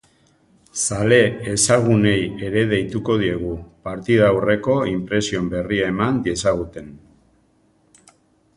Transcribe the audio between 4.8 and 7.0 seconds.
inpresioen berri eman diezaguten.